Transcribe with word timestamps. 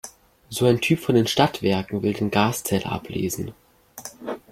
So 0.49 0.65
ein 0.65 0.81
Typ 0.81 0.97
von 0.99 1.13
den 1.13 1.27
Stadtwerken 1.27 2.01
will 2.01 2.13
den 2.13 2.31
Gaszähler 2.31 2.91
ablesen. 2.91 3.53